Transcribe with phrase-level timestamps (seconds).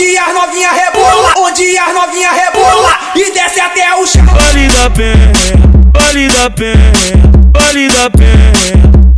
[0.00, 4.24] Onde as novinha rebola, onde as novinha rebola e desce até o chão.
[4.24, 5.30] Vale da pena,
[5.92, 6.92] vale da pena,
[7.52, 9.12] vale da pena,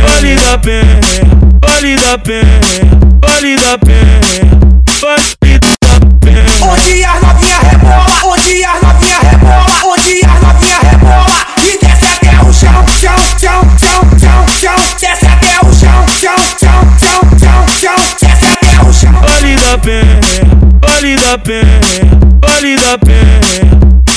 [0.00, 1.00] vale da pena,
[1.60, 2.16] vale da
[3.20, 4.17] vale da.
[19.68, 20.20] Da pena,
[20.80, 21.68] vale da pena,
[22.40, 23.40] vale da pena,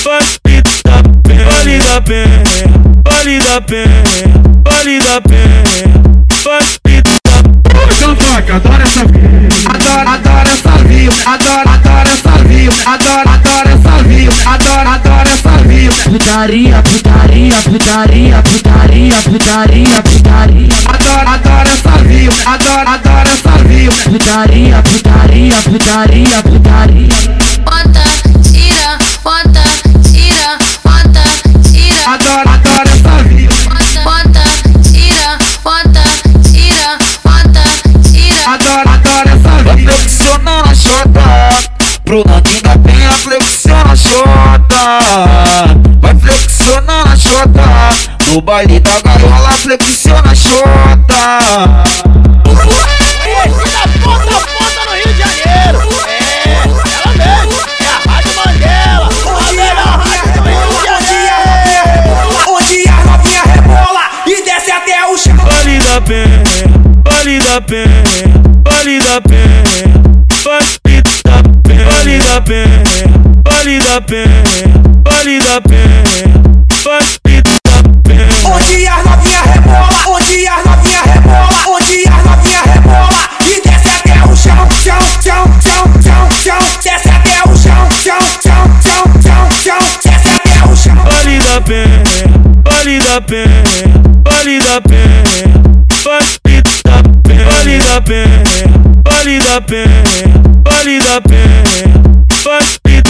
[0.05, 2.43] vale da pena, vale da pena,
[3.03, 4.03] vale da pena,
[4.63, 5.63] vale da pena,
[6.45, 7.21] vale da
[7.91, 14.03] Então toca, adoro essa Adoro, adoro essa view Adoro, adoro essa view Adoro, adoro essa
[14.03, 20.75] view Adoro, adoro essa view Putaria, putaria, putaria, putaria, putaria, putaria.
[20.85, 27.07] Adoro, adoro essa view Adoro, adoro essa view Putaria, putaria, putaria, putaria.
[27.63, 28.03] bota,
[28.43, 29.63] tira, bota,
[30.03, 31.23] tira, bota,
[31.63, 33.49] tira, Adoro, adoro essa view
[34.03, 34.43] bota, bota,
[34.83, 36.03] tira, bota,
[36.43, 37.63] tira, bota,
[38.03, 38.53] tira.
[38.53, 41.27] Adoro, adoro essa Vai view flexionando a chota
[42.03, 44.99] Pro Nandinho da Penha flexiona a chota
[46.01, 47.95] Vai flexionando a chota
[48.27, 52.10] No baile da gaiola flexiona a chota
[65.91, 66.43] da pena,
[67.03, 68.03] vale da pena,
[68.63, 69.63] vale da pena,
[70.45, 72.83] vale da pena, vale da pena,
[73.43, 74.43] vale da pena,
[75.03, 76.03] vale da pena,
[76.85, 78.31] vale da pena.
[78.45, 83.09] Onde as novinha rebola, onde as novinha rebola, onde as novinha rebola
[83.41, 88.21] e desce até o chão, chão, chão, chão, chão, chão, desce até o chão, chão,
[88.41, 90.95] chão, chão, chão, chão, desce até o chão.
[91.03, 92.03] Vale da pena,
[92.63, 93.90] vale da pena,
[99.71, 100.03] pena,
[100.65, 102.03] vale da pena,
[102.43, 103.01] vale da pena.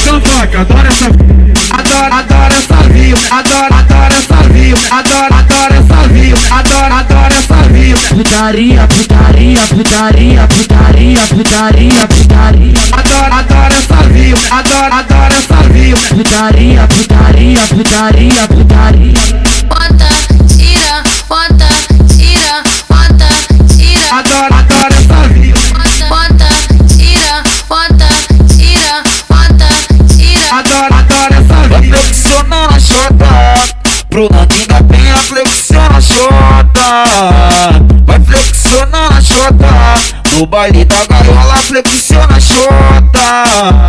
[0.00, 1.06] Então toca, adoro essa
[1.76, 7.62] Adoro, adoro essa view Adoro, adoro essa view Adoro, adoro essa view Adoro, adoro essa
[7.68, 12.72] view Putaria, putaria, putaria, putaria, putaria, putaria.
[12.92, 19.45] Adoro, adoro essa view Adoro, adoro essa view Putaria, putaria, putaria, putaria.
[40.36, 43.88] No baile da gaiola flexiona chota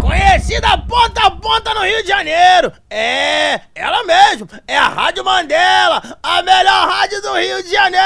[0.00, 2.72] Conhecida ponta a ponta no Rio de Janeiro.
[2.90, 4.48] É, ela mesmo.
[4.66, 6.02] É a Rádio Mandela.
[6.20, 8.04] A melhor rádio do Rio de Janeiro.